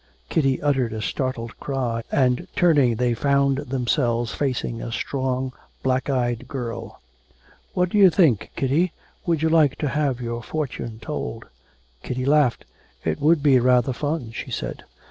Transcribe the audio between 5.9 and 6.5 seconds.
eyed